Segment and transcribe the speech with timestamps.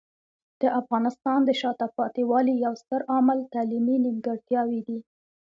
[0.61, 4.99] د افغانستان د شاته پاتې والي یو ستر عامل تعلیمي نیمګړتیاوې دي.